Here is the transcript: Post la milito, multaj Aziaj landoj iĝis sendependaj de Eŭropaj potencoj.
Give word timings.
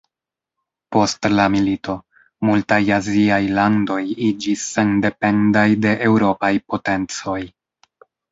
Post 0.95 1.27
la 1.39 1.43
milito, 1.55 1.97
multaj 2.49 2.79
Aziaj 2.95 3.39
landoj 3.59 3.99
iĝis 4.29 4.63
sendependaj 4.77 5.67
de 5.87 5.93
Eŭropaj 6.09 6.53
potencoj. 6.73 7.39